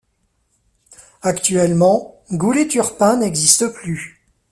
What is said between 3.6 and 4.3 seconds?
plus.